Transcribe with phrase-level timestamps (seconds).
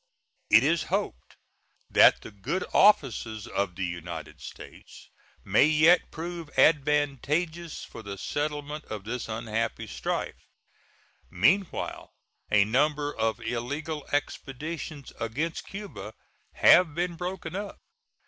[0.49, 1.35] It is hoped
[1.87, 5.11] that the good offices of the United States
[5.45, 10.47] may yet prove advantageous for the settlement of this unhappy strife.
[11.29, 12.09] Meanwhile
[12.51, 16.15] a number of illegal expeditions against Cuba
[16.55, 17.77] have been broken up.